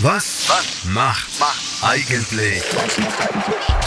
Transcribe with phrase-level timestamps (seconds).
[0.00, 2.62] Was, was macht, macht eigentlich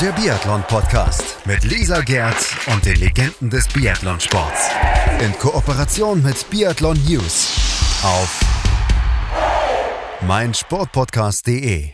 [0.02, 4.72] der Biathlon-Podcast mit Lisa Gerz und den Legenden des Biathlonsports.
[5.22, 7.56] In Kooperation mit Biathlon News
[8.04, 8.42] auf
[10.28, 11.92] meinsportpodcast.de.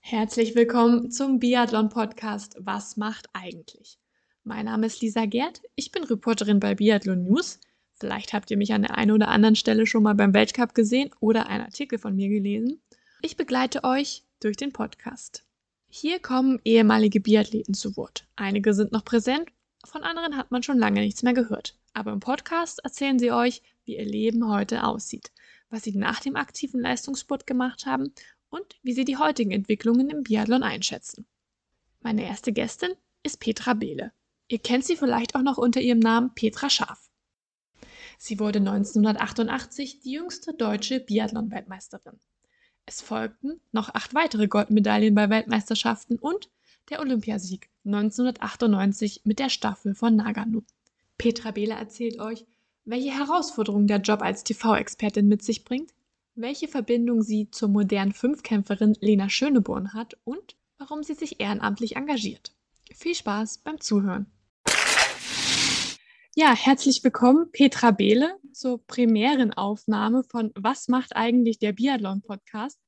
[0.00, 3.98] Herzlich willkommen zum Biathlon-Podcast Was macht eigentlich?
[4.42, 7.60] Mein Name ist Lisa Gerd, ich bin Reporterin bei Biathlon News–
[8.04, 11.08] Vielleicht habt ihr mich an der einen oder anderen Stelle schon mal beim Weltcup gesehen
[11.20, 12.82] oder einen Artikel von mir gelesen.
[13.22, 15.42] Ich begleite euch durch den Podcast.
[15.88, 18.26] Hier kommen ehemalige Biathleten zu Wort.
[18.36, 19.48] Einige sind noch präsent,
[19.86, 21.78] von anderen hat man schon lange nichts mehr gehört.
[21.94, 25.32] Aber im Podcast erzählen sie euch, wie ihr Leben heute aussieht,
[25.70, 28.12] was sie nach dem aktiven Leistungssport gemacht haben
[28.50, 31.24] und wie sie die heutigen Entwicklungen im Biathlon einschätzen.
[32.02, 32.90] Meine erste Gästin
[33.22, 34.12] ist Petra Behle.
[34.48, 37.03] Ihr kennt sie vielleicht auch noch unter ihrem Namen Petra Schaf.
[38.26, 42.18] Sie wurde 1988 die jüngste deutsche Biathlon-Weltmeisterin.
[42.86, 46.48] Es folgten noch acht weitere Goldmedaillen bei Weltmeisterschaften und
[46.88, 50.62] der Olympiasieg 1998 mit der Staffel von Nagano.
[51.18, 52.46] Petra Behler erzählt euch,
[52.86, 55.92] welche Herausforderungen der Job als TV-Expertin mit sich bringt,
[56.34, 62.54] welche Verbindung sie zur modernen Fünfkämpferin Lena Schöneborn hat und warum sie sich ehrenamtlich engagiert.
[62.90, 64.33] Viel Spaß beim Zuhören!
[66.36, 72.80] Ja, herzlich willkommen, Petra Behle, zur Premierenaufnahme von Was macht eigentlich der Biathlon-Podcast?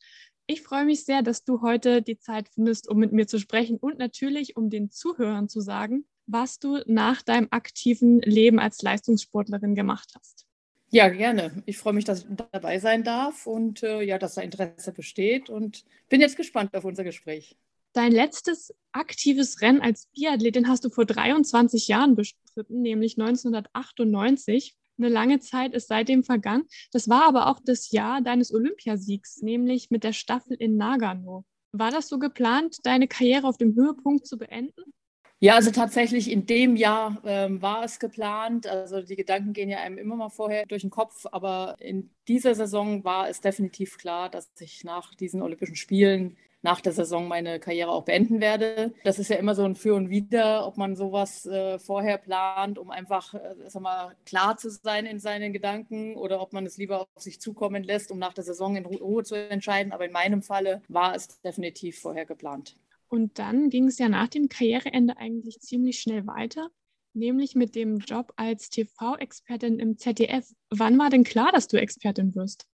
[0.49, 3.77] Ich freue mich sehr, dass du heute die Zeit findest, um mit mir zu sprechen
[3.77, 9.77] und natürlich, um den Zuhörern zu sagen, was du nach deinem aktiven Leben als Leistungssportlerin
[9.77, 10.45] gemacht hast.
[10.91, 11.63] Ja, gerne.
[11.67, 15.51] Ich freue mich, dass ich dabei sein darf und äh, ja, dass da Interesse besteht
[15.51, 17.57] und bin jetzt gespannt auf unser Gespräch.
[17.97, 24.77] Dein letztes aktives Rennen als Biathletin hast du vor 23 Jahren bestritten, nämlich 1998.
[24.99, 26.67] Eine lange Zeit ist seitdem vergangen.
[26.93, 31.47] Das war aber auch das Jahr deines Olympiasiegs, nämlich mit der Staffel in Nagano.
[31.73, 34.93] War das so geplant, deine Karriere auf dem Höhepunkt zu beenden?
[35.39, 38.67] Ja, also tatsächlich in dem Jahr ähm, war es geplant.
[38.67, 42.55] Also die Gedanken gehen ja einem immer mal vorher durch den Kopf, aber in dieser
[42.55, 47.61] Saison war es definitiv klar, dass ich nach diesen Olympischen Spielen nach der Saison meine
[47.61, 48.93] Karriere auch beenden werde.
[49.05, 52.79] Das ist ja immer so ein Für und Wider, ob man sowas äh, vorher plant,
[52.79, 56.77] um einfach äh, sag mal, klar zu sein in seinen Gedanken oder ob man es
[56.77, 59.93] lieber auf sich zukommen lässt, um nach der Saison in Ruhe zu entscheiden.
[59.93, 62.77] Aber in meinem Falle war es definitiv vorher geplant.
[63.09, 66.71] Und dann ging es ja nach dem Karriereende eigentlich ziemlich schnell weiter,
[67.15, 70.53] nämlich mit dem Job als TV-Expertin im ZDF.
[70.71, 72.67] Wann war denn klar, dass du Expertin wirst?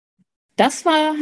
[0.61, 1.15] Das war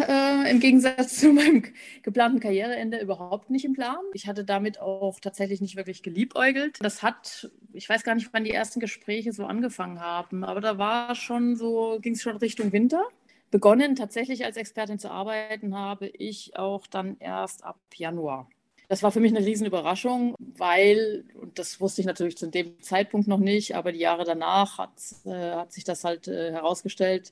[0.46, 1.64] äh, im Gegensatz zu meinem
[2.04, 3.96] geplanten Karriereende überhaupt nicht im Plan.
[4.14, 6.78] Ich hatte damit auch tatsächlich nicht wirklich geliebäugelt.
[6.82, 10.78] Das hat, ich weiß gar nicht, wann die ersten Gespräche so angefangen haben, aber da
[10.78, 13.02] war schon so, ging es schon Richtung Winter.
[13.50, 18.50] Begonnen tatsächlich als Expertin zu arbeiten habe ich auch dann erst ab Januar.
[18.90, 23.28] Das war für mich eine Riesenüberraschung, weil, und das wusste ich natürlich zu dem Zeitpunkt
[23.28, 24.92] noch nicht, aber die Jahre danach hat,
[25.26, 27.32] äh, hat sich das halt äh, herausgestellt,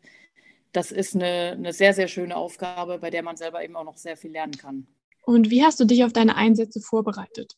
[0.72, 3.98] das ist eine, eine sehr, sehr schöne Aufgabe, bei der man selber eben auch noch
[3.98, 4.88] sehr viel lernen kann.
[5.24, 7.58] Und wie hast du dich auf deine Einsätze vorbereitet?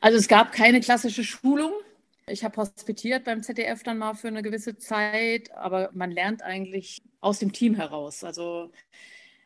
[0.00, 1.72] Also es gab keine klassische Schulung.
[2.26, 7.02] Ich habe hospitiert beim ZDF dann mal für eine gewisse Zeit, aber man lernt eigentlich
[7.20, 8.24] aus dem Team heraus.
[8.24, 8.70] Also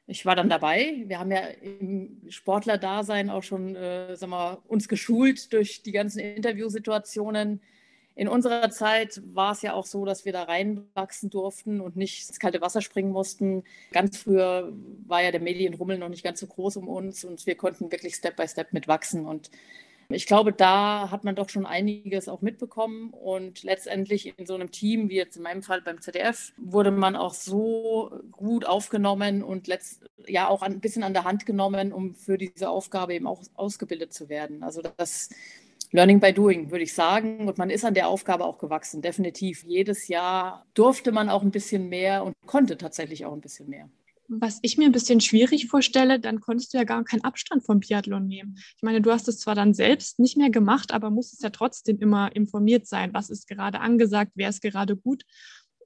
[0.06, 1.04] ich war dann dabei.
[1.06, 6.20] Wir haben ja im Sportlerdasein auch schon äh, sag mal, uns geschult durch die ganzen
[6.20, 7.60] Interviewsituationen
[8.16, 12.27] in unserer Zeit war es ja auch so, dass wir da reinwachsen durften und nicht
[12.27, 13.62] ins kalte Wasser springen mussten.
[13.93, 14.72] Ganz früher
[15.06, 18.15] war ja der Medienrummel noch nicht ganz so groß um uns und wir konnten wirklich
[18.15, 19.26] Step by Step mitwachsen.
[19.26, 19.50] Und
[20.09, 23.10] ich glaube, da hat man doch schon einiges auch mitbekommen.
[23.10, 27.16] Und letztendlich in so einem Team, wie jetzt in meinem Fall beim ZDF, wurde man
[27.16, 32.15] auch so gut aufgenommen und letzt, ja auch ein bisschen an der Hand genommen, um
[32.15, 34.62] für diese Aufgabe eben auch ausgebildet zu werden.
[34.62, 35.28] Also das
[35.96, 37.48] Learning by Doing, würde ich sagen.
[37.48, 39.64] Und man ist an der Aufgabe auch gewachsen, definitiv.
[39.64, 43.88] Jedes Jahr durfte man auch ein bisschen mehr und konnte tatsächlich auch ein bisschen mehr.
[44.28, 47.81] Was ich mir ein bisschen schwierig vorstelle, dann konntest du ja gar keinen Abstand vom
[47.81, 48.58] Biathlon nehmen.
[48.76, 51.99] Ich meine, du hast es zwar dann selbst nicht mehr gemacht, aber musstest ja trotzdem
[51.99, 55.25] immer informiert sein, was ist gerade angesagt, wer ist gerade gut.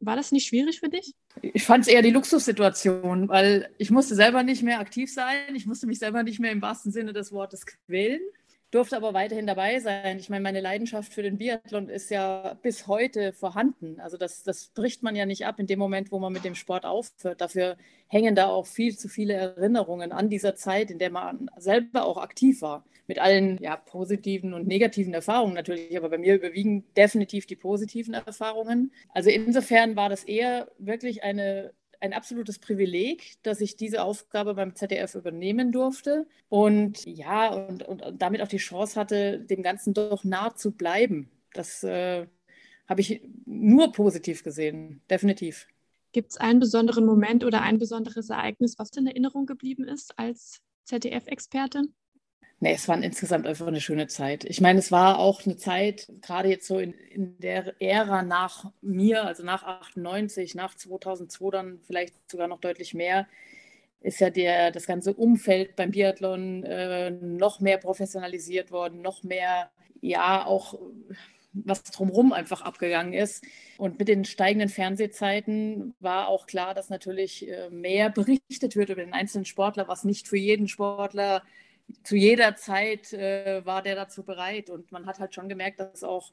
[0.00, 1.14] War das nicht schwierig für dich?
[1.40, 5.54] Ich fand es eher die Luxussituation, weil ich musste selber nicht mehr aktiv sein.
[5.54, 8.22] Ich musste mich selber nicht mehr im wahrsten Sinne des Wortes quälen
[8.70, 10.18] durfte aber weiterhin dabei sein.
[10.18, 13.98] Ich meine, meine Leidenschaft für den Biathlon ist ja bis heute vorhanden.
[14.00, 16.54] Also das, das bricht man ja nicht ab in dem Moment, wo man mit dem
[16.54, 17.40] Sport aufhört.
[17.40, 17.76] Dafür
[18.06, 22.18] hängen da auch viel zu viele Erinnerungen an dieser Zeit, in der man selber auch
[22.18, 22.84] aktiv war.
[23.06, 28.14] Mit allen ja, positiven und negativen Erfahrungen natürlich, aber bei mir überwiegen definitiv die positiven
[28.14, 28.92] Erfahrungen.
[29.12, 34.74] Also insofern war das eher wirklich eine ein absolutes Privileg, dass ich diese Aufgabe beim
[34.74, 40.24] ZDF übernehmen durfte und ja, und, und, damit auch die Chance hatte, dem Ganzen doch
[40.24, 41.30] nah zu bleiben.
[41.52, 42.26] Das äh,
[42.88, 45.68] habe ich nur positiv gesehen, definitiv.
[46.12, 50.60] Gibt es einen besonderen Moment oder ein besonderes Ereignis, was in Erinnerung geblieben ist als
[50.84, 51.94] ZDF-Expertin?
[52.62, 54.44] Nee, es war insgesamt einfach eine schöne Zeit.
[54.44, 58.70] Ich meine, es war auch eine Zeit, gerade jetzt so in, in der Ära nach
[58.82, 63.26] mir, also nach 98, nach 2002 dann vielleicht sogar noch deutlich mehr,
[64.02, 69.70] ist ja der, das ganze Umfeld beim Biathlon äh, noch mehr professionalisiert worden, noch mehr,
[70.02, 70.78] ja, auch
[71.54, 73.42] was drumherum einfach abgegangen ist.
[73.78, 79.02] Und mit den steigenden Fernsehzeiten war auch klar, dass natürlich äh, mehr berichtet wird über
[79.02, 81.42] den einzelnen Sportler, was nicht für jeden Sportler
[82.02, 84.70] zu jeder Zeit äh, war der dazu bereit.
[84.70, 86.30] Und man hat halt schon gemerkt, dass auch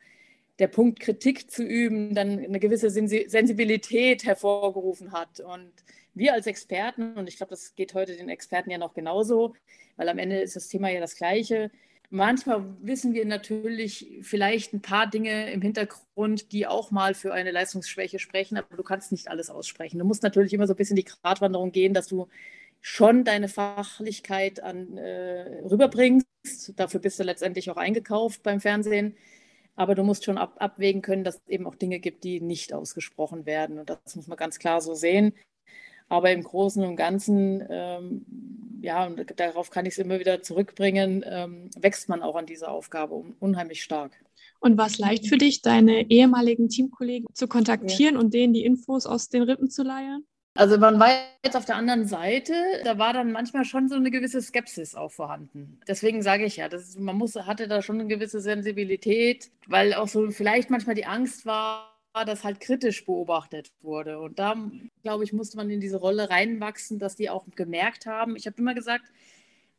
[0.59, 5.39] der Punkt, Kritik zu üben, dann eine gewisse Sensibilität hervorgerufen hat.
[5.39, 5.71] Und
[6.13, 9.54] wir als Experten, und ich glaube, das geht heute den Experten ja noch genauso,
[9.98, 11.69] weil am Ende ist das Thema ja das gleiche.
[12.09, 17.51] Manchmal wissen wir natürlich vielleicht ein paar Dinge im Hintergrund, die auch mal für eine
[17.51, 20.00] Leistungsschwäche sprechen, aber du kannst nicht alles aussprechen.
[20.00, 22.30] Du musst natürlich immer so ein bisschen die Gratwanderung gehen, dass du
[22.81, 26.27] schon deine Fachlichkeit an, äh, rüberbringst.
[26.75, 29.15] Dafür bist du letztendlich auch eingekauft beim Fernsehen.
[29.75, 32.74] Aber du musst schon ab, abwägen können, dass es eben auch Dinge gibt, die nicht
[32.74, 33.77] ausgesprochen werden.
[33.77, 35.33] Und das muss man ganz klar so sehen.
[36.09, 38.25] Aber im Großen und Ganzen, ähm,
[38.81, 42.71] ja, und darauf kann ich es immer wieder zurückbringen, ähm, wächst man auch an dieser
[42.71, 44.13] Aufgabe unheimlich stark.
[44.59, 48.21] Und war es leicht für dich, deine ehemaligen Teamkollegen zu kontaktieren ja.
[48.21, 50.23] und denen die Infos aus den Rippen zu leiern?
[50.57, 51.09] Also man war
[51.45, 55.12] jetzt auf der anderen Seite, da war dann manchmal schon so eine gewisse Skepsis auch
[55.12, 55.80] vorhanden.
[55.88, 60.07] Deswegen sage ich ja, das, man muss, hatte da schon eine gewisse Sensibilität, weil auch
[60.07, 61.95] so vielleicht manchmal die Angst war,
[62.25, 64.19] dass halt kritisch beobachtet wurde.
[64.19, 64.56] Und da,
[65.04, 68.36] glaube ich, musste man in diese Rolle reinwachsen, dass die auch gemerkt haben.
[68.36, 69.06] Ich habe immer gesagt,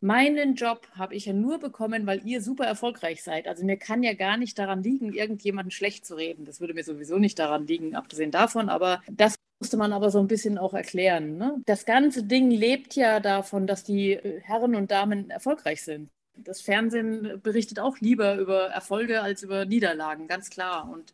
[0.00, 3.48] meinen Job habe ich ja nur bekommen, weil ihr super erfolgreich seid.
[3.48, 6.44] Also mir kann ja gar nicht daran liegen, irgendjemanden schlecht zu reden.
[6.44, 8.68] Das würde mir sowieso nicht daran liegen, abgesehen davon.
[8.68, 11.36] Aber das musste man aber so ein bisschen auch erklären.
[11.36, 11.60] Ne?
[11.66, 16.10] Das ganze Ding lebt ja davon, dass die äh, Herren und Damen erfolgreich sind.
[16.36, 20.88] Das Fernsehen berichtet auch lieber über Erfolge als über Niederlagen, ganz klar.
[20.88, 21.12] Und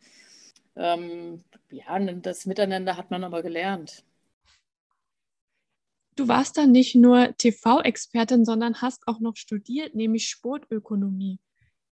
[0.77, 4.05] ähm, ja, das Miteinander hat man aber gelernt.
[6.17, 11.39] Du warst dann nicht nur TV-Expertin, sondern hast auch noch studiert, nämlich Sportökonomie.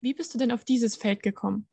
[0.02, 1.68] Wie bist du denn auf dieses Feld gekommen?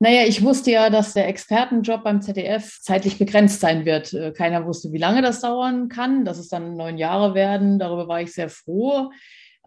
[0.00, 4.12] Naja, ich wusste ja, dass der Expertenjob beim ZDF zeitlich begrenzt sein wird.
[4.12, 7.78] Äh, keiner wusste, wie lange das dauern kann, dass es dann neun Jahre werden.
[7.78, 9.10] Darüber war ich sehr froh.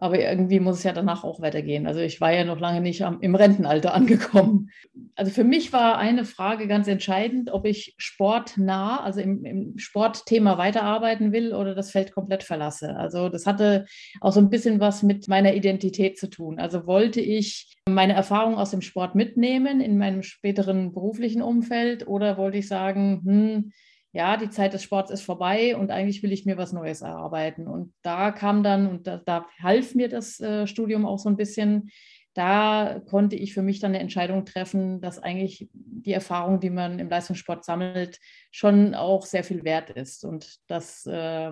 [0.02, 1.86] Aber irgendwie muss es ja danach auch weitergehen.
[1.86, 4.70] Also ich war ja noch lange nicht am, im Rentenalter angekommen.
[5.14, 10.58] Also für mich war eine Frage ganz entscheidend, ob ich sportnah, also im, im Sportthema
[10.58, 12.96] weiterarbeiten will oder das Feld komplett verlasse.
[12.96, 13.86] Also das hatte
[14.20, 16.58] auch so ein bisschen was mit meiner Identität zu tun.
[16.58, 22.38] Also wollte ich meine Erfahrung aus dem Sport mitnehmen in meinem späteren beruflichen Umfeld oder
[22.38, 23.72] wollte ich sagen, hm,
[24.12, 27.66] ja, die Zeit des Sports ist vorbei und eigentlich will ich mir was Neues erarbeiten.
[27.66, 31.36] Und da kam dann, und da, da half mir das äh, Studium auch so ein
[31.36, 31.90] bisschen,
[32.34, 36.98] da konnte ich für mich dann eine Entscheidung treffen, dass eigentlich die Erfahrung, die man
[36.98, 38.20] im Leistungssport sammelt,
[38.50, 41.50] schon auch sehr viel wert ist und dass äh,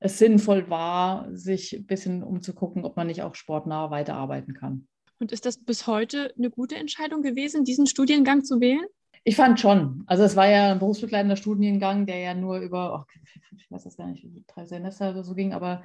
[0.00, 4.88] es sinnvoll war, sich ein bisschen umzugucken, ob man nicht auch sportnah weiterarbeiten kann.
[5.18, 8.86] Und ist das bis heute eine gute Entscheidung gewesen, diesen Studiengang zu wählen?
[9.28, 10.04] Ich fand schon.
[10.06, 13.12] Also es war ja ein berufsbegleitender Studiengang, der ja nur über, oh,
[13.58, 15.82] ich weiß das gar nicht, drei Semester oder so ging, aber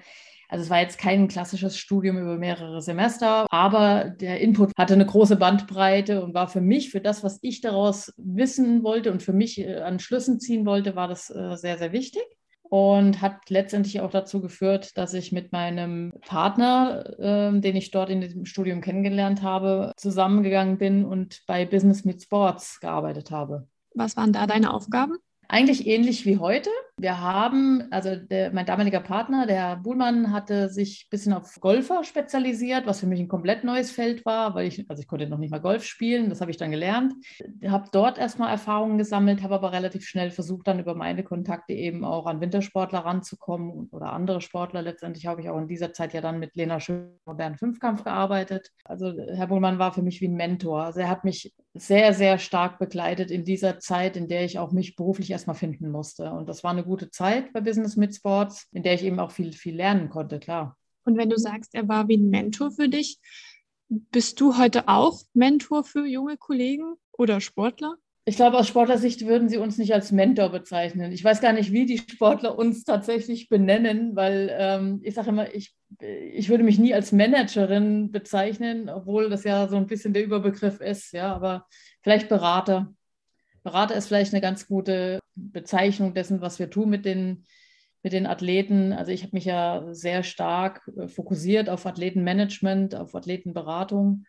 [0.47, 5.05] also es war jetzt kein klassisches Studium über mehrere Semester, aber der Input hatte eine
[5.05, 9.33] große Bandbreite und war für mich, für das, was ich daraus wissen wollte und für
[9.33, 12.23] mich äh, an Schlüssen ziehen wollte, war das äh, sehr, sehr wichtig
[12.63, 18.09] und hat letztendlich auch dazu geführt, dass ich mit meinem Partner, äh, den ich dort
[18.09, 23.67] in diesem Studium kennengelernt habe, zusammengegangen bin und bei Business Meet Sports gearbeitet habe.
[23.93, 25.17] Was waren da deine Aufgaben?
[25.53, 26.71] Eigentlich ähnlich wie heute.
[26.97, 31.59] Wir haben, also der, mein damaliger Partner, der Herr Buhlmann, hatte sich ein bisschen auf
[31.61, 35.29] Golfer spezialisiert, was für mich ein komplett neues Feld war, weil ich, also ich konnte
[35.29, 37.13] noch nicht mal Golf spielen, das habe ich dann gelernt.
[37.67, 42.03] Habe dort erstmal Erfahrungen gesammelt, habe aber relativ schnell versucht, dann über meine Kontakte eben
[42.03, 44.81] auch an Wintersportler ranzukommen oder andere Sportler.
[44.81, 48.71] Letztendlich habe ich auch in dieser Zeit ja dann mit Lena Schön modernen Fünfkampf gearbeitet.
[48.85, 50.81] Also Herr Buhlmann war für mich wie ein Mentor.
[50.81, 54.71] Also er hat mich sehr, sehr stark begleitet in dieser Zeit, in der ich auch
[54.71, 56.31] mich beruflich erstmal finden musste.
[56.31, 59.31] Und das war eine gute Zeit bei Business mit Sports, in der ich eben auch
[59.31, 60.77] viel, viel lernen konnte, klar.
[61.05, 63.19] Und wenn du sagst, er war wie ein Mentor für dich,
[63.89, 67.95] bist du heute auch Mentor für junge Kollegen oder Sportler?
[68.25, 71.11] Ich glaube, aus Sportlersicht würden sie uns nicht als Mentor bezeichnen.
[71.11, 75.53] Ich weiß gar nicht, wie die Sportler uns tatsächlich benennen, weil ähm, ich sage immer,
[75.53, 80.23] ich, ich würde mich nie als Managerin bezeichnen, obwohl das ja so ein bisschen der
[80.23, 81.11] Überbegriff ist.
[81.11, 81.67] Ja, aber
[82.01, 82.93] vielleicht Berater.
[83.61, 87.43] Berater ist vielleicht eine ganz gute Bezeichnung dessen, was wir tun mit den,
[88.03, 88.93] mit den Athleten.
[88.93, 94.23] Also ich habe mich ja sehr stark äh, fokussiert auf Athletenmanagement, auf Athletenberatung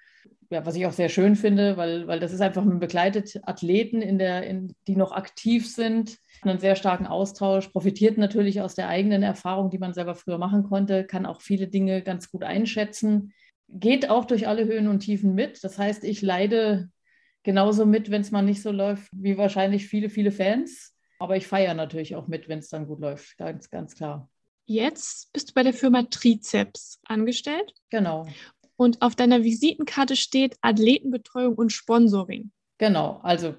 [0.54, 4.00] ja, was ich auch sehr schön finde, weil, weil das ist einfach, man begleitet Athleten,
[4.00, 8.88] in der, in, die noch aktiv sind, einen sehr starken Austausch, profitiert natürlich aus der
[8.88, 13.32] eigenen Erfahrung, die man selber früher machen konnte, kann auch viele Dinge ganz gut einschätzen,
[13.68, 15.64] geht auch durch alle Höhen und Tiefen mit.
[15.64, 16.88] Das heißt, ich leide
[17.42, 20.94] genauso mit, wenn es mal nicht so läuft, wie wahrscheinlich viele, viele Fans.
[21.18, 24.28] Aber ich feiere natürlich auch mit, wenn es dann gut läuft, ganz, ganz klar.
[24.66, 27.72] Jetzt bist du bei der Firma Trizeps angestellt.
[27.90, 28.26] Genau
[28.76, 32.50] und auf deiner Visitenkarte steht Athletenbetreuung und Sponsoring.
[32.78, 33.54] Genau, also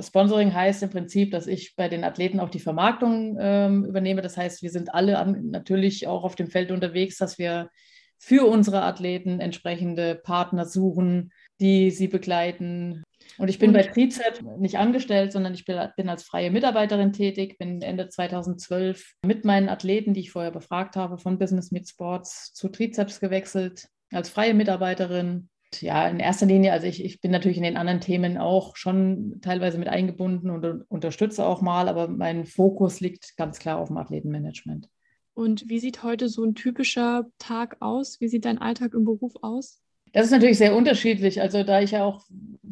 [0.00, 4.22] Sponsoring heißt im Prinzip, dass ich bei den Athleten auch die Vermarktung ähm, übernehme.
[4.22, 7.68] Das heißt, wir sind alle an, natürlich auch auf dem Feld unterwegs, dass wir
[8.16, 13.04] für unsere Athleten entsprechende Partner suchen, die sie begleiten.
[13.36, 17.12] Und ich bin und bei Trizep nicht angestellt, sondern ich bin, bin als freie Mitarbeiterin
[17.12, 21.90] tätig, bin Ende 2012 mit meinen Athleten, die ich vorher befragt habe, von Business Meet
[21.90, 25.48] Sports zu Trizeps gewechselt als freie Mitarbeiterin.
[25.80, 29.40] Ja, in erster Linie, also ich, ich bin natürlich in den anderen Themen auch schon
[29.42, 33.98] teilweise mit eingebunden und unterstütze auch mal, aber mein Fokus liegt ganz klar auf dem
[33.98, 34.88] Athletenmanagement.
[35.34, 38.18] Und wie sieht heute so ein typischer Tag aus?
[38.20, 39.82] Wie sieht dein Alltag im Beruf aus?
[40.12, 41.40] Das ist natürlich sehr unterschiedlich.
[41.40, 42.24] Also da ich ja auch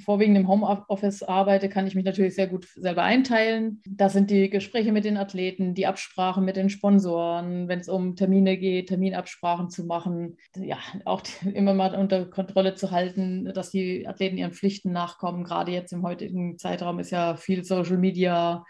[0.05, 3.83] vorwiegend im Homeoffice arbeite, kann ich mich natürlich sehr gut selber einteilen.
[3.88, 8.16] Das sind die Gespräche mit den Athleten, die Absprachen mit den Sponsoren, wenn es um
[8.16, 10.37] Termine geht, Terminabsprachen zu machen.
[10.57, 11.23] Ja, auch
[11.55, 15.45] immer mal unter Kontrolle zu halten, dass die Athleten ihren Pflichten nachkommen.
[15.45, 18.64] Gerade jetzt im heutigen Zeitraum ist ja viel Social Media,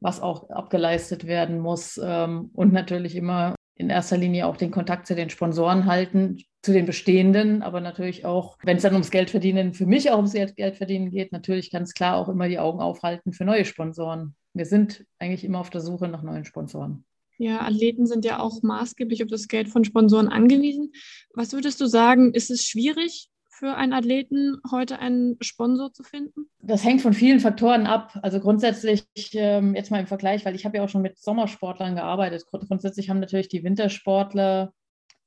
[0.00, 2.00] was auch abgeleistet werden muss.
[2.02, 6.72] Ähm, und natürlich immer in erster Linie auch den Kontakt zu den Sponsoren halten, zu
[6.72, 10.32] den bestehenden, aber natürlich auch, wenn es dann ums Geld verdienen, für mich auch ums
[10.32, 14.34] Geld verdienen geht, natürlich ganz klar auch immer die Augen aufhalten für neue Sponsoren.
[14.52, 17.04] Wir sind eigentlich immer auf der Suche nach neuen Sponsoren.
[17.38, 20.92] Ja, Athleten sind ja auch maßgeblich auf das Geld von Sponsoren angewiesen.
[21.32, 26.48] Was würdest du sagen, ist es schwierig, für einen Athleten heute einen Sponsor zu finden?
[26.60, 28.18] Das hängt von vielen Faktoren ab.
[28.22, 31.96] Also grundsätzlich ähm, jetzt mal im Vergleich, weil ich habe ja auch schon mit Sommersportlern
[31.96, 32.44] gearbeitet.
[32.46, 34.72] Grundsätzlich haben natürlich die Wintersportler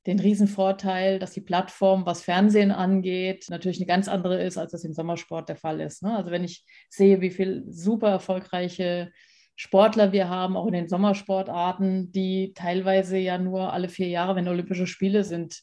[0.06, 4.84] den Riesenvorteil, dass die Plattform, was Fernsehen angeht, natürlich eine ganz andere ist, als das
[4.84, 6.02] im Sommersport der Fall ist.
[6.02, 6.16] Ne?
[6.16, 9.12] Also wenn ich sehe, wie viele super erfolgreiche
[9.54, 14.48] Sportler wir haben, auch in den Sommersportarten, die teilweise ja nur alle vier Jahre, wenn
[14.48, 15.62] Olympische Spiele sind,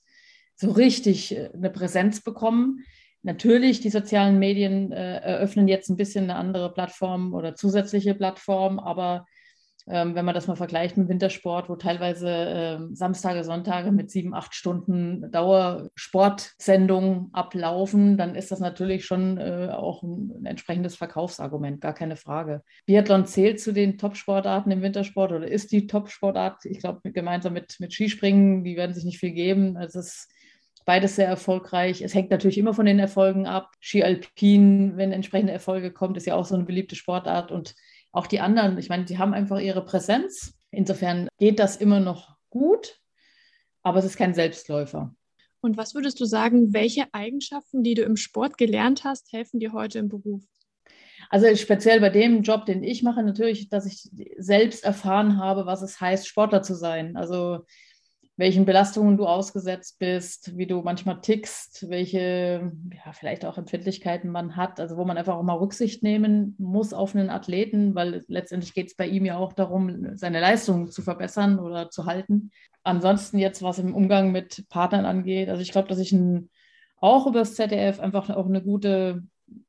[0.60, 2.84] so richtig äh, eine Präsenz bekommen.
[3.22, 8.80] Natürlich, die sozialen Medien äh, eröffnen jetzt ein bisschen eine andere Plattform oder zusätzliche Plattform,
[8.80, 9.26] aber
[9.88, 14.36] ähm, wenn man das mal vergleicht mit Wintersport, wo teilweise äh, Samstage, Sonntage mit sieben,
[14.36, 21.94] acht Stunden Dauersportsendungen ablaufen, dann ist das natürlich schon äh, auch ein, entsprechendes Verkaufsargument, gar
[21.94, 22.62] keine Frage.
[22.86, 27.78] Biathlon zählt zu den Top-Sportarten im Wintersport oder ist die Top-Sportart, ich glaube, gemeinsam mit,
[27.80, 29.76] mit Skispringen, die werden sich nicht viel geben.
[29.76, 30.32] Also es ist
[30.90, 32.02] beides sehr erfolgreich.
[32.02, 33.74] Es hängt natürlich immer von den Erfolgen ab.
[33.80, 37.76] Ski Alpin, wenn entsprechende Erfolge kommt, ist ja auch so eine beliebte Sportart und
[38.12, 40.58] auch die anderen, ich meine, die haben einfach ihre Präsenz.
[40.72, 43.00] Insofern geht das immer noch gut,
[43.84, 45.14] aber es ist kein Selbstläufer.
[45.62, 49.74] Und was würdest du sagen, welche Eigenschaften, die du im Sport gelernt hast, helfen dir
[49.74, 50.42] heute im Beruf?
[51.30, 55.84] Also speziell bei dem Job, den ich mache, natürlich, dass ich selbst erfahren habe, was
[55.84, 57.16] es heißt, Sportler zu sein.
[57.16, 57.68] Also
[58.40, 64.56] welchen Belastungen du ausgesetzt bist, wie du manchmal tickst, welche ja, vielleicht auch Empfindlichkeiten man
[64.56, 68.74] hat, also wo man einfach auch mal Rücksicht nehmen muss auf einen Athleten, weil letztendlich
[68.74, 72.52] geht es bei ihm ja auch darum, seine Leistung zu verbessern oder zu halten.
[72.84, 76.50] Ansonsten jetzt, was im Umgang mit Partnern angeht, also ich glaube, dass ich ein,
[77.02, 79.22] auch über das ZDF einfach auch eine gute,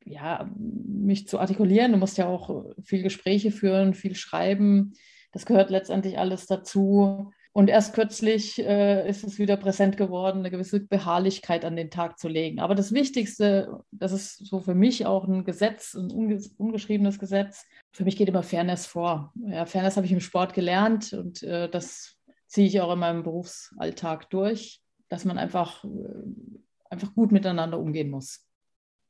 [0.05, 1.91] ja, mich zu artikulieren.
[1.91, 4.93] Du musst ja auch viel Gespräche führen, viel schreiben.
[5.33, 10.51] Das gehört letztendlich alles dazu und erst kürzlich äh, ist es wieder präsent geworden, eine
[10.51, 12.61] gewisse Beharrlichkeit an den Tag zu legen.
[12.61, 16.11] Aber das Wichtigste, das ist so für mich auch ein Gesetz, ein
[16.57, 17.67] ungeschriebenes Gesetz.
[17.93, 19.33] Für mich geht immer Fairness vor.
[19.35, 22.17] Ja, Fairness habe ich im Sport gelernt und äh, das
[22.47, 25.89] ziehe ich auch in meinem Berufsalltag durch, dass man einfach, äh,
[26.89, 28.47] einfach gut miteinander umgehen muss.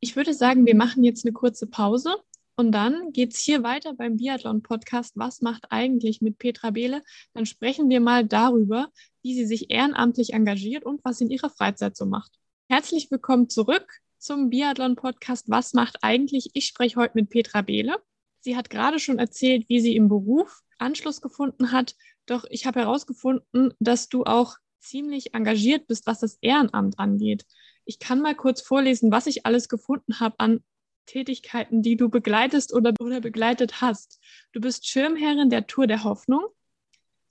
[0.00, 2.16] Ich würde sagen, wir machen jetzt eine kurze Pause
[2.57, 7.02] und dann geht es hier weiter beim Biathlon-Podcast Was macht eigentlich mit Petra Behle?
[7.33, 8.88] Dann sprechen wir mal darüber,
[9.23, 12.33] wie sie sich ehrenamtlich engagiert und was sie in ihrer Freizeit so macht.
[12.69, 16.50] Herzlich willkommen zurück zum Biathlon-Podcast Was macht eigentlich?
[16.54, 17.97] Ich spreche heute mit Petra Behle.
[18.40, 21.95] Sie hat gerade schon erzählt, wie sie im Beruf Anschluss gefunden hat.
[22.26, 27.45] Doch ich habe herausgefunden, dass du auch ziemlich engagiert bist, was das Ehrenamt angeht.
[27.85, 30.62] Ich kann mal kurz vorlesen, was ich alles gefunden habe an
[31.11, 34.21] Tätigkeiten, die du begleitest oder, oder begleitet hast.
[34.52, 36.45] Du bist Schirmherrin der Tour der Hoffnung,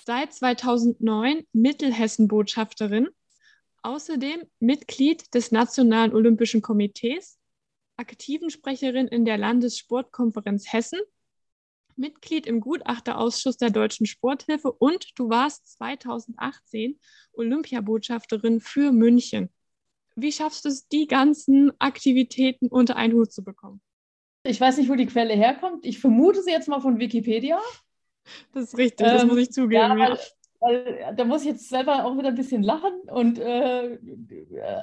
[0.06, 3.08] seit 2009 Mittelhessen-Botschafterin,
[3.82, 7.40] außerdem Mitglied des Nationalen Olympischen Komitees,
[7.96, 11.00] aktiven Sprecherin in der Landessportkonferenz Hessen,
[11.96, 17.00] Mitglied im Gutachterausschuss der Deutschen Sporthilfe und du warst 2018
[17.32, 19.50] Olympiabotschafterin für München.
[20.22, 23.82] Wie schaffst du es, die ganzen Aktivitäten unter einen Hut zu bekommen?
[24.44, 25.86] Ich weiß nicht, wo die Quelle herkommt.
[25.86, 27.60] Ich vermute sie jetzt mal von Wikipedia.
[28.54, 29.74] Das ist richtig, das ähm, muss ich zugeben.
[29.74, 30.18] Ja, weil,
[30.60, 33.98] weil, da muss ich jetzt selber auch wieder ein bisschen lachen und äh,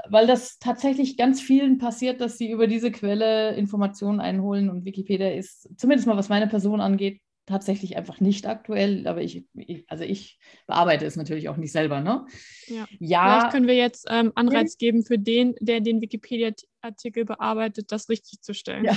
[0.08, 5.30] weil das tatsächlich ganz vielen passiert, dass sie über diese Quelle Informationen einholen und Wikipedia
[5.30, 10.04] ist, zumindest mal was meine Person angeht, tatsächlich einfach nicht aktuell, aber ich, ich, also
[10.04, 12.00] ich bearbeite es natürlich auch nicht selber.
[12.00, 12.26] Ne?
[12.66, 12.86] Ja.
[12.98, 13.38] ja.
[13.38, 18.42] Vielleicht können wir jetzt ähm, Anreiz geben für den, der den Wikipedia-Artikel bearbeitet, das richtig
[18.42, 18.84] zu stellen.
[18.84, 18.96] Ja.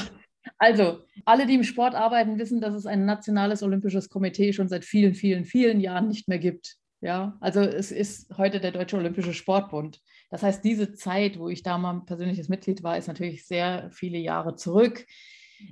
[0.57, 4.83] Also, alle, die im Sport arbeiten, wissen, dass es ein nationales olympisches Komitee schon seit
[4.83, 6.77] vielen, vielen, vielen Jahren nicht mehr gibt.
[7.01, 10.01] Ja, also es ist heute der Deutsche Olympische Sportbund.
[10.29, 14.17] Das heißt, diese Zeit, wo ich da mal persönliches Mitglied war, ist natürlich sehr viele
[14.17, 15.05] Jahre zurück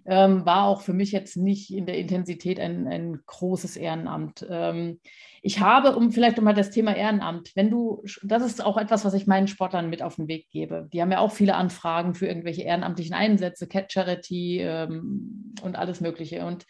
[0.06, 4.46] ähm, war auch für mich jetzt nicht in der Intensität ein, ein großes Ehrenamt.
[4.50, 5.00] Ähm,
[5.42, 9.14] ich habe, um vielleicht nochmal das Thema Ehrenamt, wenn du, das ist auch etwas, was
[9.14, 10.90] ich meinen Sportlern mit auf den Weg gebe.
[10.92, 16.02] Die haben ja auch viele Anfragen für irgendwelche ehrenamtlichen Einsätze, Cat Charity ähm, und alles
[16.02, 16.46] Mögliche.
[16.46, 16.66] Und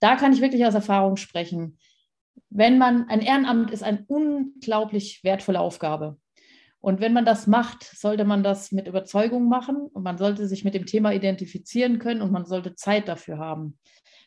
[0.00, 1.78] da kann ich wirklich aus Erfahrung sprechen.
[2.50, 6.16] Wenn man, ein Ehrenamt ist eine unglaublich wertvolle Aufgabe.
[6.82, 10.64] Und wenn man das macht, sollte man das mit Überzeugung machen und man sollte sich
[10.64, 13.78] mit dem Thema identifizieren können und man sollte Zeit dafür haben.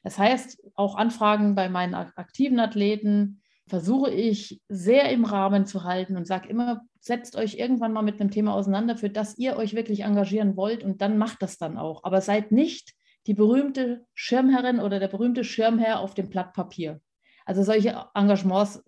[0.03, 6.15] Das heißt, auch Anfragen bei meinen aktiven Athleten versuche ich sehr im Rahmen zu halten
[6.15, 9.75] und sage immer, setzt euch irgendwann mal mit einem Thema auseinander, für das ihr euch
[9.75, 12.05] wirklich engagieren wollt und dann macht das dann auch.
[12.05, 12.93] Aber seid nicht
[13.27, 17.01] die berühmte Schirmherrin oder der berühmte Schirmherr auf dem Blatt Papier.
[17.45, 18.81] Also solche Engagements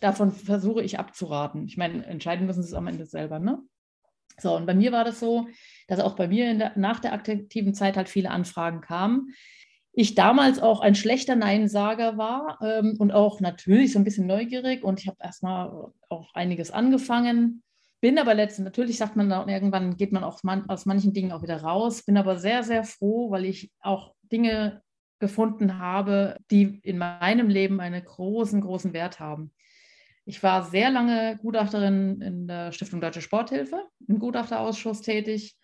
[0.00, 1.66] davon versuche ich abzuraten.
[1.66, 3.38] Ich meine, entscheiden müssen sie es am Ende selber.
[3.38, 3.62] Ne?
[4.38, 5.48] So, und bei mir war das so,
[5.86, 9.34] dass auch bei mir der, nach der aktiven Zeit halt viele Anfragen kamen.
[9.92, 14.84] Ich damals auch ein schlechter Neinsager war ähm, und auch natürlich so ein bisschen neugierig
[14.84, 17.62] und ich habe erstmal auch einiges angefangen.
[18.00, 21.32] Bin aber letztendlich, natürlich sagt man dann irgendwann, geht man auch man, aus manchen Dingen
[21.32, 22.02] auch wieder raus.
[22.02, 24.80] Bin aber sehr, sehr froh, weil ich auch Dinge
[25.18, 29.52] gefunden habe, die in meinem Leben einen großen, großen Wert haben.
[30.30, 35.56] Ich war sehr lange Gutachterin in der Stiftung Deutsche Sporthilfe, im Gutachterausschuss tätig.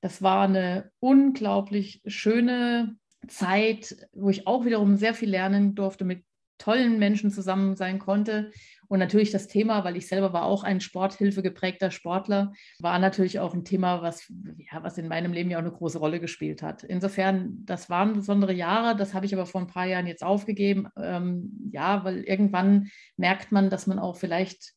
[0.00, 2.96] Das war eine unglaublich schöne
[3.28, 6.24] Zeit, wo ich auch wiederum sehr viel lernen durfte, mit
[6.58, 8.50] tollen Menschen zusammen sein konnte
[8.90, 13.38] und natürlich das Thema, weil ich selber war auch ein Sporthilfe geprägter Sportler, war natürlich
[13.38, 14.26] auch ein Thema, was,
[14.56, 16.82] ja, was in meinem Leben ja auch eine große Rolle gespielt hat.
[16.82, 20.88] Insofern, das waren besondere Jahre, das habe ich aber vor ein paar Jahren jetzt aufgegeben.
[20.96, 24.72] Ähm, ja, weil irgendwann merkt man, dass man auch vielleicht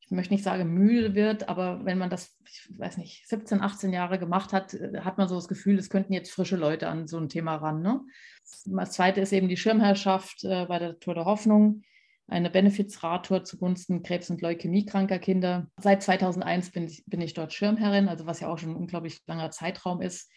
[0.00, 3.92] ich möchte nicht sagen müde wird, aber wenn man das, ich weiß nicht, 17, 18
[3.92, 7.08] Jahre gemacht hat, äh, hat man so das Gefühl, es könnten jetzt frische Leute an
[7.08, 7.80] so ein Thema ran.
[7.80, 8.02] Ne?
[8.66, 11.82] Das zweite ist eben die Schirmherrschaft äh, bei der Tour der Hoffnung
[12.28, 15.68] eine Benefizradtour zugunsten Krebs- und Leukämiekranker Kinder.
[15.80, 19.20] Seit 2001 bin ich, bin ich dort Schirmherrin, also was ja auch schon ein unglaublich
[19.26, 20.30] langer Zeitraum ist.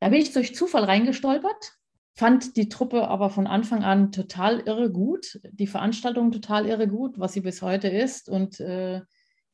[0.00, 1.78] Da bin ich durch Zufall reingestolpert,
[2.14, 7.18] fand die Truppe aber von Anfang an total irre gut, die Veranstaltung total irre gut,
[7.18, 8.28] was sie bis heute ist.
[8.28, 9.02] Und äh,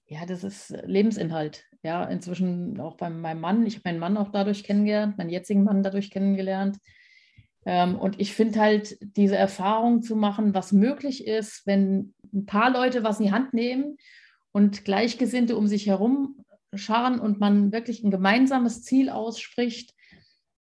[0.06, 1.64] ja, das ist Lebensinhalt.
[1.82, 3.66] Ja, inzwischen auch bei meinem Mann.
[3.66, 6.78] Ich habe meinen Mann auch dadurch kennengelernt, meinen jetzigen Mann dadurch kennengelernt.
[7.66, 12.70] Ähm, und ich finde halt, diese Erfahrung zu machen, was möglich ist, wenn ein paar
[12.70, 13.96] Leute was in die Hand nehmen
[14.52, 19.94] und Gleichgesinnte um sich herum scharren und man wirklich ein gemeinsames Ziel ausspricht,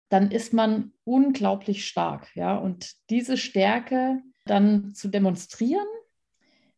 [0.08, 2.28] dann ist man unglaublich stark.
[2.34, 2.56] Ja?
[2.56, 5.86] Und diese Stärke dann zu demonstrieren,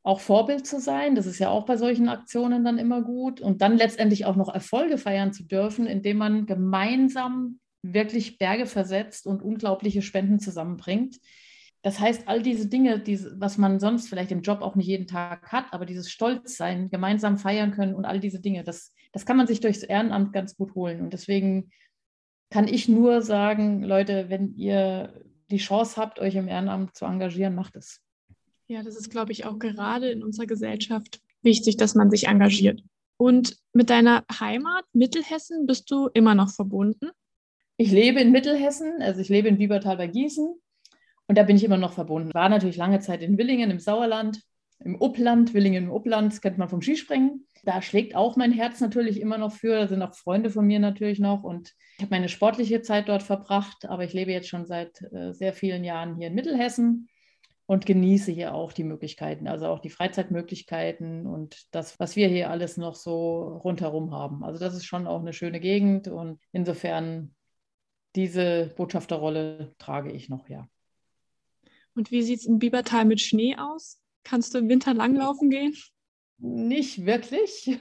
[0.03, 3.41] auch Vorbild zu sein, das ist ja auch bei solchen Aktionen dann immer gut.
[3.41, 7.59] Und dann letztendlich auch noch Erfolge feiern zu dürfen, indem man gemeinsam
[7.93, 11.19] wirklich Berge versetzt und unglaubliche Spenden zusammenbringt.
[11.83, 15.07] Das heißt, all diese Dinge, die, was man sonst vielleicht im Job auch nicht jeden
[15.07, 19.37] Tag hat, aber dieses Stolzsein, gemeinsam feiern können und all diese Dinge, das, das kann
[19.37, 21.01] man sich durchs Ehrenamt ganz gut holen.
[21.01, 21.71] Und deswegen
[22.51, 27.55] kann ich nur sagen, Leute, wenn ihr die Chance habt, euch im Ehrenamt zu engagieren,
[27.55, 28.01] macht es.
[28.69, 32.83] Ja, das ist, glaube ich, auch gerade in unserer Gesellschaft wichtig, dass man sich engagiert.
[33.17, 37.11] Und mit deiner Heimat Mittelhessen bist du immer noch verbunden?
[37.79, 40.55] Ich lebe in Mittelhessen, also ich lebe in Biebertal bei Gießen
[41.27, 42.33] und da bin ich immer noch verbunden.
[42.33, 44.41] War natürlich lange Zeit in Willingen im Sauerland,
[44.81, 47.47] im Uppland, Willingen im Uppland, das kennt man vom Skispringen.
[47.65, 49.75] Da schlägt auch mein Herz natürlich immer noch für.
[49.75, 51.43] Da sind auch Freunde von mir natürlich noch.
[51.43, 55.33] Und ich habe meine sportliche Zeit dort verbracht, aber ich lebe jetzt schon seit äh,
[55.33, 57.09] sehr vielen Jahren hier in Mittelhessen
[57.67, 62.51] und genieße hier auch die Möglichkeiten, also auch die Freizeitmöglichkeiten und das, was wir hier
[62.51, 64.45] alles noch so rundherum haben.
[64.45, 67.35] Also das ist schon auch eine schöne Gegend und insofern
[68.17, 70.69] diese Botschafterrolle trage ich noch, ja.
[71.95, 74.01] Und wie sieht es in Biebertal mit Schnee aus?
[74.25, 75.75] Kannst du im Winter langlaufen gehen?
[76.39, 77.79] Nicht wirklich.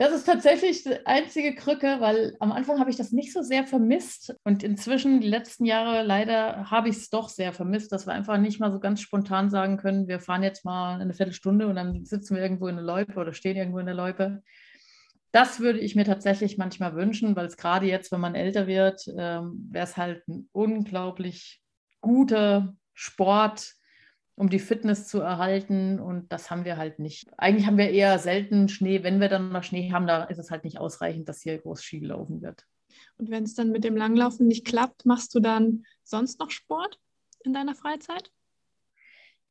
[0.00, 3.66] Das ist tatsächlich die einzige Krücke, weil am Anfang habe ich das nicht so sehr
[3.66, 8.14] vermisst und inzwischen, die letzten Jahre, leider habe ich es doch sehr vermisst, dass wir
[8.14, 11.76] einfach nicht mal so ganz spontan sagen können, wir fahren jetzt mal eine Viertelstunde und
[11.76, 14.42] dann sitzen wir irgendwo in der Loipe oder stehen irgendwo in der Loipe.
[15.32, 19.06] Das würde ich mir tatsächlich manchmal wünschen, weil es gerade jetzt, wenn man älter wird,
[19.16, 21.62] ähm, wäre es halt ein unglaublich
[22.00, 23.74] guter Sport,
[24.34, 26.00] um die Fitness zu erhalten.
[26.00, 27.30] Und das haben wir halt nicht.
[27.38, 29.04] Eigentlich haben wir eher selten Schnee.
[29.04, 31.82] Wenn wir dann noch Schnee haben, da ist es halt nicht ausreichend, dass hier groß
[31.82, 32.64] Ski gelaufen wird.
[33.16, 36.98] Und wenn es dann mit dem Langlaufen nicht klappt, machst du dann sonst noch Sport
[37.44, 38.32] in deiner Freizeit?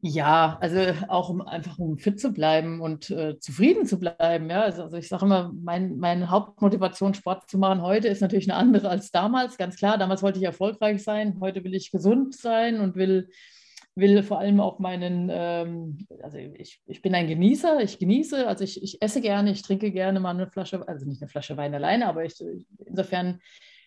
[0.02, 4.50] Ja, also auch um einfach um fit zu bleiben und äh, zufrieden zu bleiben.
[4.50, 8.50] Ja, also, also ich sage immer, mein, meine Hauptmotivation, Sport zu machen heute, ist natürlich
[8.50, 9.58] eine andere als damals.
[9.58, 13.30] Ganz klar, damals wollte ich erfolgreich sein, heute will ich gesund sein und will,
[13.94, 18.64] will vor allem auch meinen, ähm, also ich, ich bin ein Genießer, ich genieße, also
[18.64, 21.76] ich, ich esse gerne, ich trinke gerne mal eine Flasche, also nicht eine Flasche Wein
[21.76, 22.42] alleine, aber ich,
[22.86, 23.42] insofern,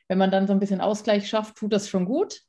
[0.09, 2.43] wenn man dann so ein bisschen Ausgleich schafft, tut das schon gut.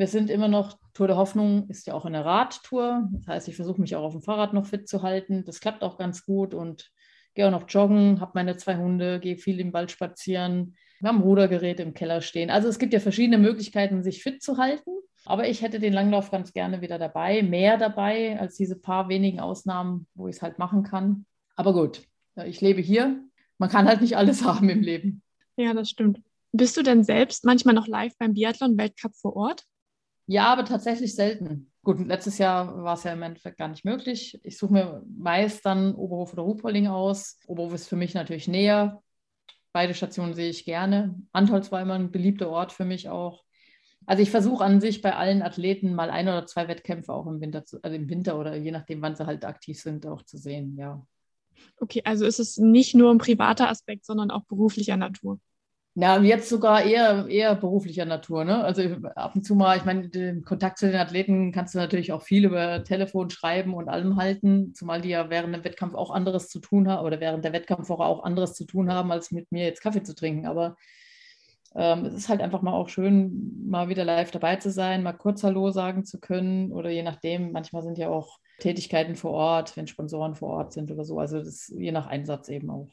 [0.00, 3.06] Wir sind immer noch, Tour der Hoffnung ist ja auch eine Radtour.
[3.12, 5.44] Das heißt, ich versuche mich auch auf dem Fahrrad noch fit zu halten.
[5.44, 6.90] Das klappt auch ganz gut und
[7.34, 10.74] gehe auch noch joggen, habe meine zwei Hunde, gehe viel im Wald spazieren.
[11.00, 12.48] Wir haben Rudergerät im Keller stehen.
[12.48, 14.90] Also es gibt ja verschiedene Möglichkeiten, sich fit zu halten.
[15.26, 19.38] Aber ich hätte den Langlauf ganz gerne wieder dabei, mehr dabei als diese paar wenigen
[19.38, 21.26] Ausnahmen, wo ich es halt machen kann.
[21.56, 22.00] Aber gut,
[22.46, 23.22] ich lebe hier.
[23.58, 25.20] Man kann halt nicht alles haben im Leben.
[25.58, 26.22] Ja, das stimmt.
[26.52, 29.66] Bist du denn selbst manchmal noch live beim Biathlon-Weltcup vor Ort?
[30.30, 31.72] Ja, aber tatsächlich selten.
[31.82, 34.38] Gut, letztes Jahr war es ja im Endeffekt gar nicht möglich.
[34.44, 37.40] Ich suche mir meist dann Oberhof oder Ruhpolding aus.
[37.48, 39.02] Oberhof ist für mich natürlich näher.
[39.72, 41.16] Beide Stationen sehe ich gerne.
[41.32, 43.42] Antolz war immer ein beliebter Ort für mich auch.
[44.06, 47.40] Also ich versuche an sich bei allen Athleten mal ein oder zwei Wettkämpfe auch im
[47.40, 50.38] Winter, zu, also im Winter oder je nachdem, wann sie halt aktiv sind, auch zu
[50.38, 51.04] sehen, ja.
[51.80, 55.40] Okay, also ist es nicht nur ein privater Aspekt, sondern auch beruflicher Natur.
[56.00, 58.44] Ja, jetzt sogar eher, eher beruflicher Natur.
[58.44, 58.64] Ne?
[58.64, 58.82] Also
[59.16, 62.22] ab und zu mal, ich meine, den Kontakt zu den Athleten kannst du natürlich auch
[62.22, 66.48] viel über Telefon schreiben und allem halten, zumal die ja während dem Wettkampf auch anderes
[66.48, 69.66] zu tun haben oder während der Wettkampfwoche auch anderes zu tun haben, als mit mir
[69.66, 70.46] jetzt Kaffee zu trinken.
[70.46, 70.76] Aber
[71.74, 75.12] ähm, es ist halt einfach mal auch schön, mal wieder live dabei zu sein, mal
[75.12, 79.76] kurz Hallo sagen zu können oder je nachdem, manchmal sind ja auch Tätigkeiten vor Ort,
[79.76, 81.18] wenn Sponsoren vor Ort sind oder so.
[81.18, 82.88] Also das je nach Einsatz eben auch.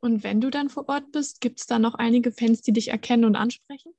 [0.00, 2.88] Und wenn du dann vor Ort bist, gibt es da noch einige Fans, die dich
[2.88, 3.92] erkennen und ansprechen?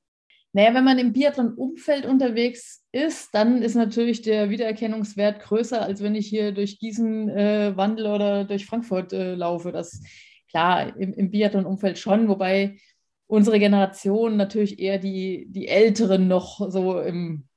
[0.54, 6.16] Naja, wenn man im Biathlon-Umfeld unterwegs ist, dann ist natürlich der Wiedererkennungswert größer, als wenn
[6.16, 9.72] ich hier durch Gießen äh, wandle oder durch Frankfurt äh, laufe.
[9.72, 10.02] Das
[10.50, 12.78] klar im, im Biathlon-Umfeld schon, wobei
[13.28, 17.48] unsere Generation natürlich eher die, die Älteren noch so im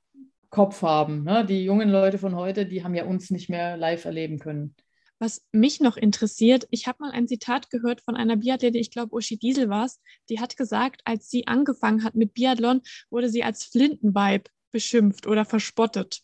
[0.49, 1.23] Kopf haben.
[1.23, 1.45] Ne?
[1.45, 4.73] Die jungen Leute von heute, die haben ja uns nicht mehr live erleben können.
[5.19, 9.15] Was mich noch interessiert, ich habe mal ein Zitat gehört von einer Biathletin, ich glaube
[9.15, 13.43] Uschi Diesel war es, die hat gesagt, als sie angefangen hat mit Biathlon, wurde sie
[13.43, 16.21] als Flintenweib beschimpft oder verspottet.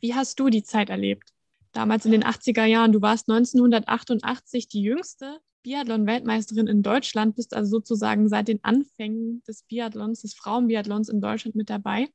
[0.00, 1.32] Wie hast du die Zeit erlebt?
[1.72, 7.78] Damals in den 80er Jahren, du warst 1988 die jüngste Biathlon-Weltmeisterin in Deutschland, bist also
[7.78, 12.08] sozusagen seit den Anfängen des Biathlons, des Frauenbiathlons in Deutschland mit dabei.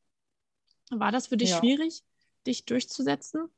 [0.90, 1.60] War das für dich ja.
[1.60, 2.02] schwierig,
[2.46, 3.50] dich durchzusetzen?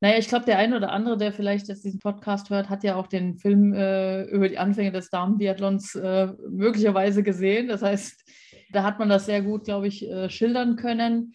[0.00, 2.94] Naja, ich glaube, der eine oder andere, der vielleicht jetzt diesen Podcast hört, hat ja
[2.94, 7.66] auch den Film äh, über die Anfänge des Damenbiathlons äh, möglicherweise gesehen.
[7.66, 8.24] Das heißt,
[8.70, 11.32] da hat man das sehr gut, glaube ich, äh, schildern können.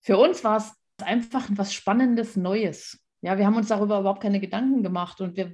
[0.00, 3.00] Für uns war es einfach was Spannendes, Neues.
[3.20, 5.20] Ja, wir haben uns darüber überhaupt keine Gedanken gemacht.
[5.20, 5.52] Und wir,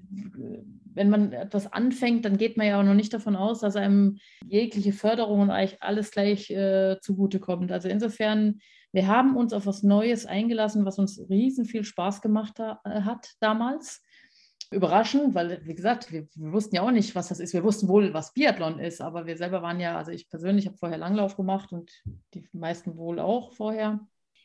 [0.93, 4.19] wenn man etwas anfängt, dann geht man ja auch noch nicht davon aus, dass einem
[4.47, 7.73] jegliche Förderung und eigentlich alles gleich äh, zugutekommt.
[7.73, 8.59] Also insofern
[8.95, 13.35] wir haben uns auf was Neues eingelassen, was uns riesen viel Spaß gemacht äh, hat
[13.41, 14.01] damals.
[14.71, 17.55] Überraschend, weil, wie gesagt, wir, wir, wussten ja auch nicht, was das ist.
[17.55, 20.77] Wir wussten wohl, was Biathlon ist, aber wir selber waren ja, also ich persönlich habe
[20.77, 21.91] vorher Langlauf gemacht und
[22.35, 23.99] die meisten wohl auch vorher.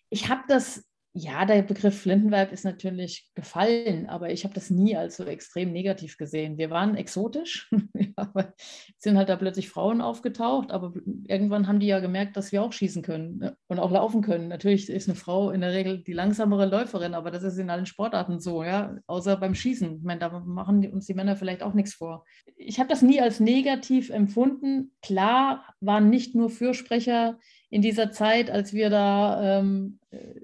[0.10, 4.96] Ich habe das Ja, der Begriff Flintenwerk ist natürlich gefallen, aber ich habe das nie
[4.96, 6.60] als so extrem negativ gesehen.
[6.60, 7.68] Wir waren exotisch,
[9.00, 10.94] sind halt da plötzlich Frauen aufgetaucht, aber
[11.28, 14.50] irgendwann haben die ja gemerkt, dass wir auch schießen können ne, und auch laufen können.
[14.50, 17.88] Natürlich ist eine Frau in der Regel die langsamere Läuferin, aber das ist in allen
[17.88, 19.98] Sportarten so, ja, außer beim Schießen.
[19.98, 22.24] Ich meine, da machen uns die Männer vielleicht auch nichts vor.
[22.56, 24.92] Ich habe das nie als negativ empfunden.
[25.02, 27.40] Klar waren nicht nur Fürsprecher
[27.70, 30.00] in dieser Zeit, als wir da ähm,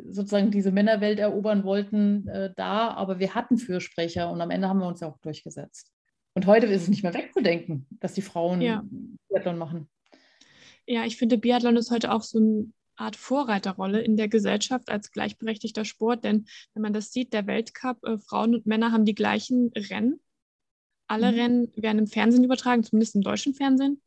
[0.09, 4.79] sozusagen diese Männerwelt erobern wollten, äh, da, aber wir hatten Fürsprecher und am Ende haben
[4.79, 5.91] wir uns ja auch durchgesetzt.
[6.35, 8.83] Und heute ist es nicht mehr wegzudenken, dass die Frauen ja.
[9.29, 9.89] Biathlon machen.
[10.85, 15.11] Ja, ich finde, Biathlon ist heute auch so eine Art Vorreiterrolle in der Gesellschaft als
[15.11, 19.15] gleichberechtigter Sport, denn wenn man das sieht, der Weltcup, äh, Frauen und Männer haben die
[19.15, 20.19] gleichen Rennen.
[21.07, 21.39] Alle mhm.
[21.39, 24.01] Rennen werden im Fernsehen übertragen, zumindest im deutschen Fernsehen.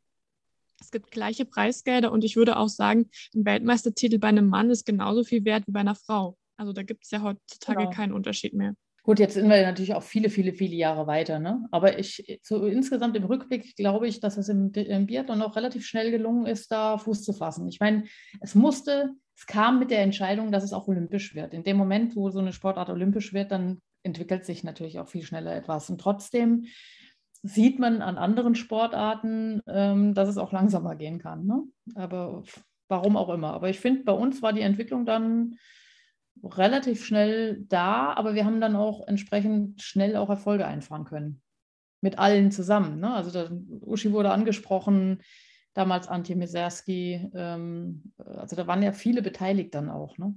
[0.81, 4.85] Es gibt gleiche Preisgelder und ich würde auch sagen, ein Weltmeistertitel bei einem Mann ist
[4.85, 6.37] genauso viel wert wie bei einer Frau.
[6.57, 7.91] Also da gibt es ja heutzutage genau.
[7.91, 8.73] keinen Unterschied mehr.
[9.03, 11.39] Gut, jetzt sind wir natürlich auch viele, viele, viele Jahre weiter.
[11.39, 11.65] Ne?
[11.71, 15.85] Aber ich, so insgesamt im Rückblick glaube ich, dass es im, im Biathlon auch relativ
[15.85, 17.67] schnell gelungen ist, da Fuß zu fassen.
[17.69, 18.03] Ich meine,
[18.41, 21.53] es musste, es kam mit der Entscheidung, dass es auch olympisch wird.
[21.53, 25.23] In dem Moment, wo so eine Sportart olympisch wird, dann entwickelt sich natürlich auch viel
[25.23, 25.89] schneller etwas.
[25.89, 26.65] Und trotzdem
[27.41, 31.45] sieht man an anderen Sportarten, ähm, dass es auch langsamer gehen kann.
[31.45, 31.63] Ne?
[31.95, 32.43] Aber
[32.89, 33.53] warum auch immer.
[33.53, 35.55] Aber ich finde, bei uns war die Entwicklung dann
[36.43, 41.41] relativ schnell da, aber wir haben dann auch entsprechend schnell auch Erfolge einfahren können.
[42.01, 42.99] Mit allen zusammen.
[42.99, 43.13] Ne?
[43.13, 43.49] Also da,
[43.81, 45.21] Uschi wurde angesprochen,
[45.73, 47.29] damals Antje Miserski.
[47.33, 50.17] Ähm, also da waren ja viele beteiligt dann auch.
[50.17, 50.35] Ne?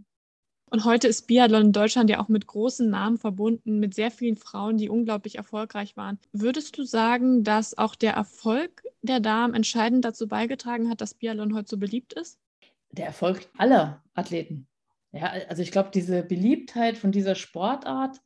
[0.72, 4.38] Und heute ist Biathlon in Deutschland ja auch mit großen Namen verbunden, mit sehr vielen
[4.38, 6.18] Frauen, die unglaublich erfolgreich waren.
[6.32, 11.54] Würdest du sagen, dass auch der Erfolg der Damen entscheidend dazu beigetragen hat, dass Biathlon
[11.54, 12.38] heute so beliebt ist?
[12.90, 14.66] Der Erfolg aller Athleten.
[15.12, 18.22] Ja, also ich glaube, diese Beliebtheit von dieser Sportart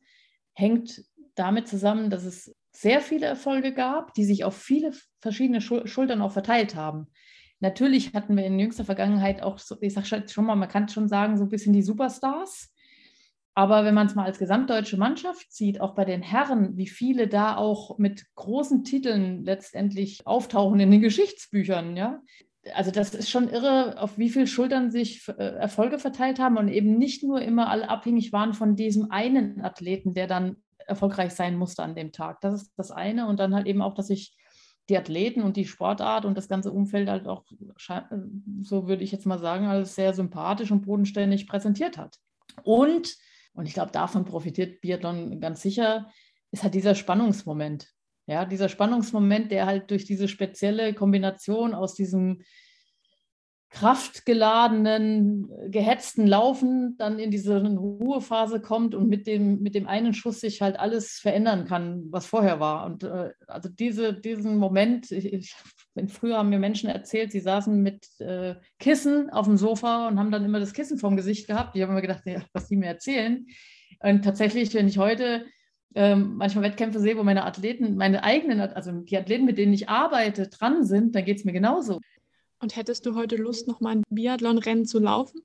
[0.53, 1.03] hängt
[1.35, 6.31] damit zusammen, dass es sehr viele Erfolge gab, die sich auf viele verschiedene Schultern auch
[6.31, 7.07] verteilt haben.
[7.59, 11.07] Natürlich hatten wir in jüngster Vergangenheit auch, so, ich sage schon mal, man kann schon
[11.07, 12.71] sagen, so ein bisschen die Superstars.
[13.55, 17.27] Aber wenn man es mal als gesamtdeutsche Mannschaft sieht, auch bei den Herren, wie viele
[17.27, 22.21] da auch mit großen Titeln letztendlich auftauchen in den Geschichtsbüchern, ja.
[22.75, 26.67] Also das ist schon irre, auf wie viele Schultern sich äh, Erfolge verteilt haben und
[26.67, 31.57] eben nicht nur immer alle abhängig waren von diesem einen Athleten, der dann erfolgreich sein
[31.57, 32.41] musste an dem Tag.
[32.41, 33.27] Das ist das eine.
[33.27, 34.35] Und dann halt eben auch, dass sich
[34.89, 37.43] die Athleten und die Sportart und das ganze Umfeld halt auch,
[38.61, 42.17] so würde ich jetzt mal sagen, als sehr sympathisch und bodenständig präsentiert hat.
[42.63, 43.15] Und,
[43.53, 46.09] und ich glaube, davon profitiert Biathlon ganz sicher,
[46.51, 47.89] ist halt dieser Spannungsmoment.
[48.27, 52.41] Ja, dieser Spannungsmoment, der halt durch diese spezielle Kombination aus diesem
[53.69, 60.39] kraftgeladenen, gehetzten Laufen dann in diese Ruhephase kommt und mit dem, mit dem einen Schuss
[60.39, 62.85] sich halt alles verändern kann, was vorher war.
[62.85, 65.55] Und äh, also diese, diesen Moment, ich, ich,
[66.07, 70.31] früher haben mir Menschen erzählt, sie saßen mit äh, Kissen auf dem Sofa und haben
[70.31, 71.75] dann immer das Kissen vorm Gesicht gehabt.
[71.75, 73.45] Ich habe immer gedacht, ja, was die mir erzählen.
[73.99, 75.45] Und tatsächlich, wenn ich heute
[75.95, 79.89] ähm, manchmal Wettkämpfe sehe, wo meine Athleten, meine eigenen, also die Athleten, mit denen ich
[79.89, 81.99] arbeite, dran sind, dann geht es mir genauso.
[82.59, 85.41] Und hättest du heute Lust, noch mal ein Biathlon-Rennen zu laufen?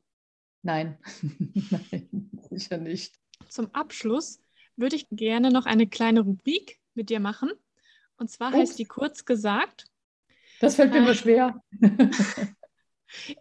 [0.62, 0.98] Nein,
[1.70, 3.18] nein, sicher nicht.
[3.48, 4.40] Zum Abschluss
[4.76, 7.50] würde ich gerne noch eine kleine Rubrik mit dir machen.
[8.16, 8.58] Und zwar Ups.
[8.58, 9.86] heißt die kurz gesagt.
[10.60, 11.60] Das fällt mir immer schwer.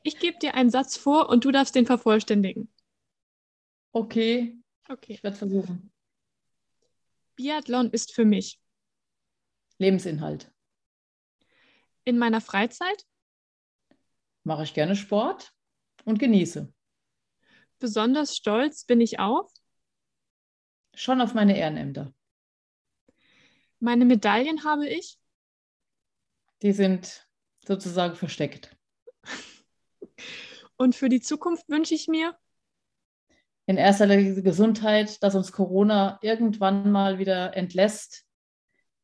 [0.04, 2.70] ich gebe dir einen Satz vor und du darfst den vervollständigen.
[3.92, 4.58] Okay.
[4.90, 5.14] Okay.
[5.14, 5.92] Ich werde versuchen.
[7.36, 8.60] Biathlon ist für mich
[9.78, 10.52] Lebensinhalt.
[12.04, 13.06] In meiner Freizeit
[14.44, 15.54] mache ich gerne Sport
[16.06, 16.72] und genieße.
[17.80, 19.52] Besonders stolz bin ich auf?
[20.94, 22.14] Schon auf meine Ehrenämter.
[23.80, 25.18] Meine Medaillen habe ich?
[26.62, 27.28] Die sind
[27.66, 28.76] sozusagen versteckt.
[30.78, 32.38] Und für die Zukunft wünsche ich mir?
[33.66, 38.26] In erster Linie Gesundheit, dass uns Corona irgendwann mal wieder entlässt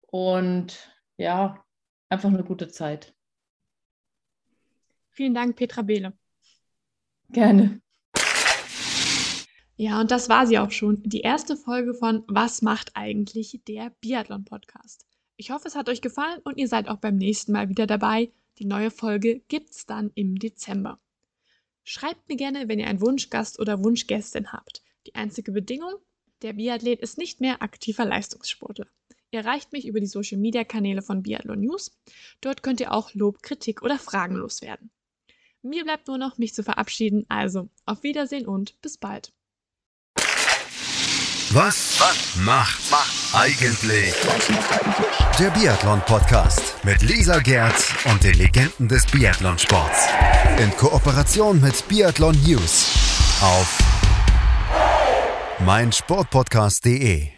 [0.07, 1.63] und ja,
[2.09, 3.15] einfach eine gute Zeit.
[5.17, 6.13] Vielen Dank, Petra Behle.
[7.31, 7.81] Gerne.
[9.75, 11.01] Ja, und das war sie auch schon.
[11.01, 15.07] Die erste Folge von Was macht eigentlich der Biathlon-Podcast?
[15.35, 18.31] Ich hoffe, es hat euch gefallen und ihr seid auch beim nächsten Mal wieder dabei.
[18.59, 20.99] Die neue Folge gibt's dann im Dezember.
[21.83, 24.83] Schreibt mir gerne, wenn ihr einen Wunschgast oder Wunschgästin habt.
[25.07, 25.95] Die einzige Bedingung,
[26.43, 28.85] der Biathlet ist nicht mehr aktiver Leistungssportler.
[29.31, 31.97] Ihr erreicht mich über die Social Media Kanäle von Biathlon News.
[32.39, 34.91] Dort könnt ihr auch Lob, Kritik oder Fragen loswerden.
[35.61, 37.25] Mir bleibt nur noch, mich zu verabschieden.
[37.29, 39.33] Also, auf Wiedersehen und bis bald.
[41.51, 44.13] Was, was macht, macht eigentlich
[45.39, 47.73] der Biathlon-Podcast mit Lisa Gerd
[48.11, 50.07] und den Legenden des Biathlonsports.
[50.59, 52.91] In Kooperation mit Biathlon News
[53.41, 53.77] auf
[55.59, 57.36] meinsportpodcast.de